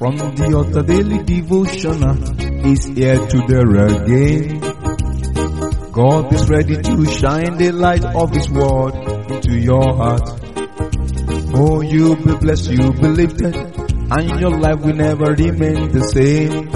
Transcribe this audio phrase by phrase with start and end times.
[0.00, 2.16] From the altar daily devotional
[2.64, 4.58] is here to there again.
[5.92, 8.94] God is ready to shine the light of His word
[9.28, 10.24] into your heart.
[11.52, 16.70] Oh, you be blessed, you be lifted, and your life will never remain the same.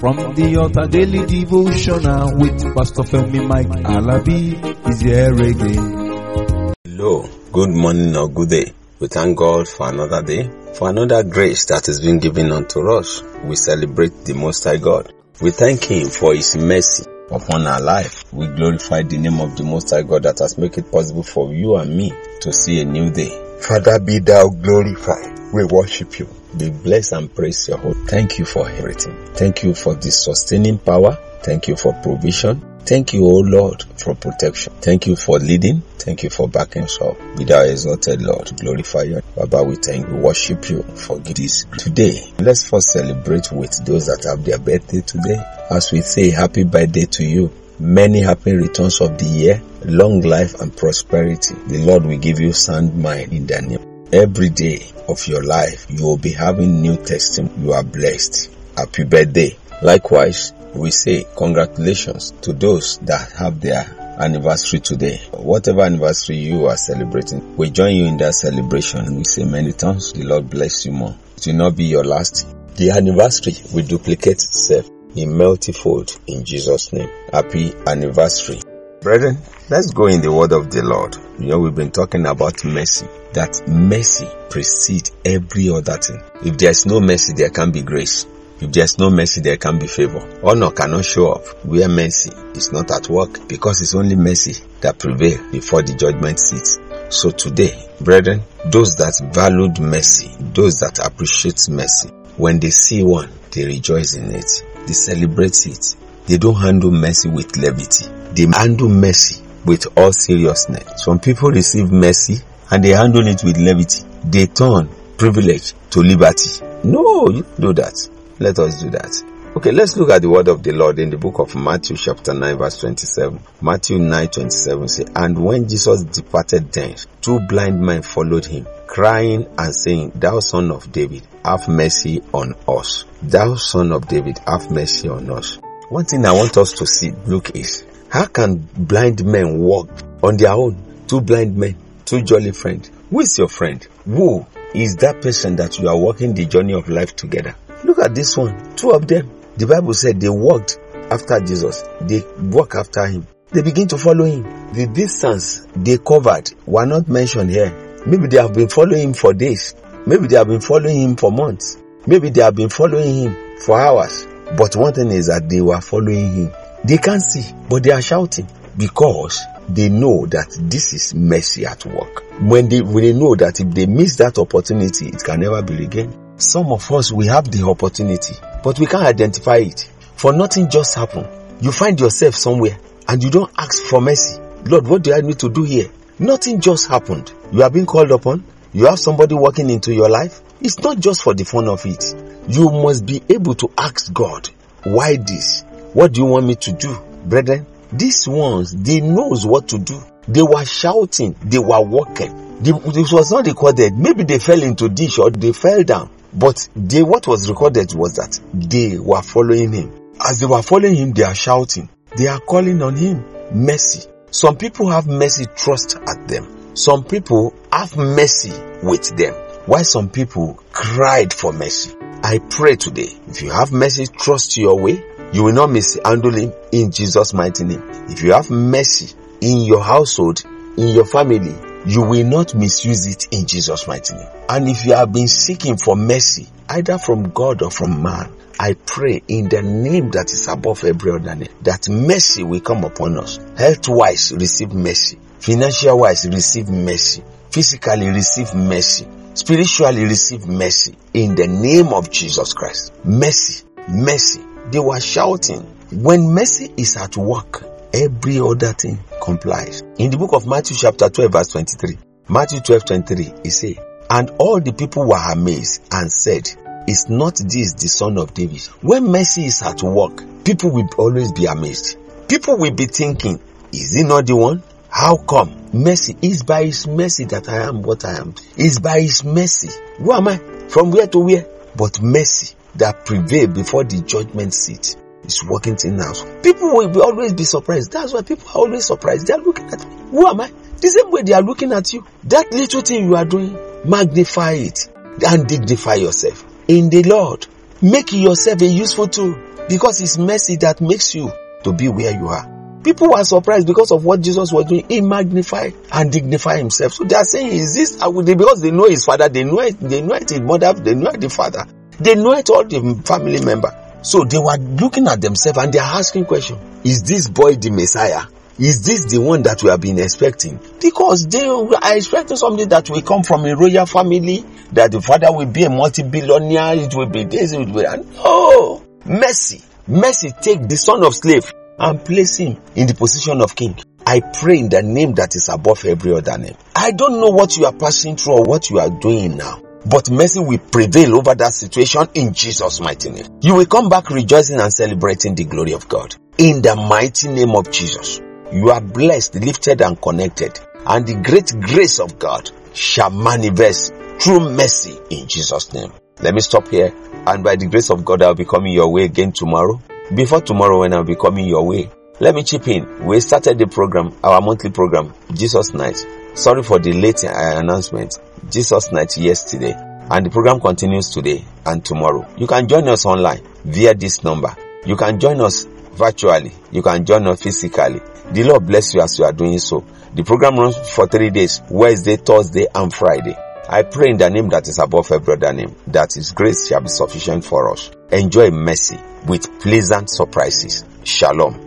[0.00, 4.60] From the altar daily devotional uh, with Pastor Femi Mike Alabi
[4.92, 6.74] is here again.
[6.84, 8.72] Hello, good morning or good day.
[9.00, 13.22] We thank God for another day, for another grace that has been given unto us.
[13.42, 15.14] We celebrate the Most High God.
[15.40, 18.30] We thank Him for His mercy upon our life.
[18.30, 21.50] We glorify the name of the Most High God that has made it possible for
[21.54, 23.30] you and me to see a new day.
[23.62, 25.54] Father, be thou glorified.
[25.54, 26.28] We worship you.
[26.58, 28.06] Be blessed and praise your holy.
[28.06, 29.16] Thank you for everything.
[29.32, 31.16] Thank you for the sustaining power.
[31.42, 32.69] Thank you for provision.
[32.86, 34.72] Thank you, O Lord, for protection.
[34.80, 35.80] Thank you for leading.
[35.98, 37.16] Thank you for backing us up.
[37.36, 38.50] Be thou exalted, Lord.
[38.58, 39.22] Glorify you.
[39.36, 40.16] Baba, we thank you.
[40.16, 41.64] Worship you for this.
[41.78, 45.40] Today, let's first celebrate with those that have their birthday today.
[45.70, 47.52] As we say, happy birthday to you.
[47.78, 51.54] Many happy returns of the year, long life and prosperity.
[51.66, 54.06] The Lord will give you sound mind in the name.
[54.12, 57.54] Every day of your life, you will be having new testimony.
[57.62, 58.50] You are blessed.
[58.76, 59.56] Happy birthday.
[59.82, 65.16] Likewise, we say congratulations to those that have their anniversary today.
[65.32, 69.16] Whatever anniversary you are celebrating, we join you in that celebration.
[69.16, 71.16] We say many times, the Lord bless you more.
[71.36, 72.46] It will not be your last.
[72.76, 77.10] The anniversary will duplicate itself in multifold in Jesus' name.
[77.32, 78.60] Happy anniversary.
[79.00, 79.38] Brethren,
[79.70, 81.16] let's go in the word of the Lord.
[81.38, 83.06] You know, we've been talking about mercy.
[83.32, 86.20] That mercy precedes every other thing.
[86.44, 88.26] If there's no mercy, there can be grace.
[88.60, 90.20] If there's no mercy, there can be favor.
[90.44, 94.98] Honor cannot show up where mercy is not at work because it's only mercy that
[94.98, 96.78] prevails before the judgment seat.
[97.10, 103.30] So today, brethren, those that valued mercy, those that appreciate mercy, when they see one,
[103.50, 104.64] they rejoice in it.
[104.86, 105.96] They celebrate it.
[106.26, 108.06] They don't handle mercy with levity.
[108.34, 111.02] They handle mercy with all seriousness.
[111.02, 112.36] Some people receive mercy
[112.70, 114.04] and they handle it with levity.
[114.24, 116.64] They turn privilege to liberty.
[116.84, 117.94] No, you do that.
[118.40, 119.22] Let us do that.
[119.54, 122.32] Okay, let's look at the word of the Lord in the book of Matthew chapter
[122.32, 123.38] 9 verse 27.
[123.60, 129.46] Matthew 9 27 say, And when Jesus departed thence, two blind men followed him, crying
[129.58, 133.04] and saying, Thou son of David, have mercy on us.
[133.22, 135.58] Thou son of David, have mercy on us.
[135.90, 139.90] One thing I want us to see, look is, how can blind men walk
[140.22, 141.04] on their own?
[141.08, 141.76] Two blind men,
[142.06, 142.90] two jolly friends.
[143.10, 143.86] Who is your friend?
[144.06, 147.54] Who is that person that you are walking the journey of life together?
[147.84, 148.76] Look at this one.
[148.76, 149.30] Two of them.
[149.56, 150.78] The Bible said they walked
[151.10, 151.84] after Jesus.
[152.00, 153.26] They walk after him.
[153.50, 154.42] They begin to follow him.
[154.72, 157.72] The distance they covered were not mentioned here.
[158.06, 159.74] Maybe they have been following him for days.
[160.06, 161.76] Maybe they have been following him for months.
[162.06, 164.26] Maybe they have been following him for hours.
[164.56, 166.52] But one thing is that they were following him.
[166.84, 171.84] They can't see, but they are shouting because they know that this is mercy at
[171.84, 172.24] work.
[172.40, 175.76] When they, when they know that if they miss that opportunity, it can never be
[175.76, 176.16] regained.
[176.40, 178.34] Some of us, we have the opportunity,
[178.64, 179.90] but we can't identify it.
[180.16, 181.28] For nothing just happened.
[181.60, 184.40] You find yourself somewhere and you don't ask for mercy.
[184.64, 185.90] Lord, what do I need to do here?
[186.18, 187.30] Nothing just happened.
[187.52, 188.42] You are being called upon.
[188.72, 190.40] You have somebody walking into your life.
[190.62, 192.14] It's not just for the fun of it.
[192.48, 194.48] You must be able to ask God,
[194.84, 195.62] why this?
[195.92, 196.96] What do you want me to do?
[197.26, 200.00] Brethren, these ones, they knows what to do.
[200.26, 201.36] They were shouting.
[201.44, 202.62] They were walking.
[202.62, 203.96] This was not recorded.
[203.98, 206.08] Maybe they fell into ditch or they fell down.
[206.32, 209.92] But they, what was recorded was that they were following him.
[210.24, 211.88] As they were following him, they are shouting.
[212.16, 214.08] They are calling on him mercy.
[214.30, 216.76] Some people have mercy trust at them.
[216.76, 218.52] Some people have mercy
[218.82, 219.34] with them.
[219.66, 221.94] Why some people cried for mercy.
[222.22, 226.52] I pray today, if you have mercy trust your way, you will not mishandle him
[226.72, 227.82] in Jesus' mighty name.
[228.08, 230.44] If you have mercy in your household,
[230.76, 231.54] in your family,
[231.86, 234.28] you will not misuse it in Jesus' mighty name.
[234.48, 238.74] And if you have been seeking for mercy, either from God or from man, I
[238.74, 243.16] pray in the name that is above every other name, that mercy will come upon
[243.18, 243.38] us.
[243.56, 245.18] Health wise, receive mercy.
[245.38, 247.22] Financial wise, receive mercy.
[247.50, 249.08] Physically, receive mercy.
[249.32, 250.94] Spiritually, receive mercy.
[251.14, 252.92] In the name of Jesus Christ.
[253.04, 253.64] Mercy.
[253.88, 254.42] Mercy.
[254.70, 255.62] They were shouting.
[255.92, 259.82] When mercy is at work, every other thing complies.
[259.98, 263.78] In the book of Matthew chapter 12 verse 23, Matthew 12 23, he say,
[264.08, 266.48] And all the people were amazed and said,
[266.88, 268.62] Is not this the son of David?
[268.82, 271.98] When mercy is at work, people will always be amazed.
[272.28, 273.40] People will be thinking,
[273.72, 274.62] Is he not the one?
[274.88, 275.54] How come?
[275.72, 278.34] Mercy is by his mercy that I am what I am.
[278.56, 279.70] Is by his mercy.
[279.98, 280.38] Who am I?
[280.68, 281.46] From where to where?
[281.76, 284.96] but mercy that prevail before the judgment seat
[285.34, 286.12] is working things now.
[286.42, 287.92] People will always be surprised.
[287.92, 289.26] That's why people are always surprised.
[289.26, 289.82] They are looking at.
[289.82, 290.52] Who am I?
[290.80, 292.06] The same way they are looking at you.
[292.24, 294.88] That little thing you are doing, magnify it
[295.26, 297.46] and dignify yourself in the Lord.
[297.82, 301.32] Make yourself a useful tool because it's mercy that makes you
[301.64, 302.80] to be where you are.
[302.82, 304.86] People were surprised because of what Jesus was doing.
[304.88, 306.94] He magnified and dignified himself.
[306.94, 310.00] So they are saying, is this because they know his father, they know it, they
[310.00, 311.66] know it his mother, they know it the father,
[311.98, 313.76] they know it all the family member.
[314.02, 317.70] So they were looking at themselves and they are asking question, is this boy the
[317.70, 318.22] Messiah?
[318.58, 320.60] Is this the one that we have been expecting?
[320.80, 325.32] Because they are expecting something that will come from a royal family, that the father
[325.32, 328.04] will be a multi-billionaire, it will be this, it will be that.
[328.16, 328.84] No!
[329.06, 329.62] Mercy.
[329.88, 333.76] Mercy take the son of slave and place him in the position of king.
[334.06, 336.56] I pray in the name that is above every other name.
[336.76, 339.62] I don't know what you are passing through or what you are doing now.
[339.86, 343.26] But mercy will prevail over that situation in Jesus' mighty name.
[343.40, 346.14] You will come back rejoicing and celebrating the glory of God.
[346.38, 348.20] In the mighty name of Jesus.
[348.52, 350.58] You are blessed, lifted and connected.
[350.86, 355.92] And the great grace of God shall manifest through mercy in Jesus' name.
[356.20, 356.92] Let me stop here.
[357.26, 359.80] And by the grace of God, I'll be coming your way again tomorrow.
[360.14, 363.06] Before tomorrow when I'll be coming your way, let me chip in.
[363.06, 366.04] We started the program, our monthly program, Jesus Night.
[366.34, 368.18] Sorry for the late uh, announcement.
[368.48, 369.74] Jesus Night yesterday.
[370.10, 372.26] And the program continues today and tomorrow.
[372.36, 374.56] You can join us online via this number.
[374.84, 376.52] You can join us virtually.
[376.72, 378.00] You can join us physically.
[378.32, 379.84] The Lord bless you as you are doing so.
[380.14, 383.36] The program runs for three days, Wednesday, Thursday, and Friday.
[383.68, 386.80] I pray in the name that is above every other name, that His grace shall
[386.80, 387.90] be sufficient for us.
[388.10, 390.84] Enjoy mercy with pleasant surprises.
[391.04, 391.66] Shalom.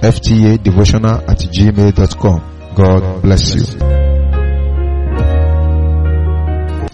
[0.00, 2.40] ftadevotional at gmail.com.
[2.74, 4.05] God bless you.